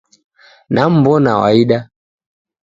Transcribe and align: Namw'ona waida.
Namw'ona 0.73 1.33
waida. 1.41 1.77